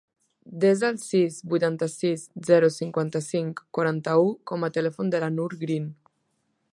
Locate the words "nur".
5.37-5.49